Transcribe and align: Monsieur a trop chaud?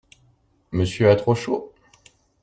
Monsieur 0.71 1.11
a 1.11 1.15
trop 1.15 1.35
chaud? 1.35 1.73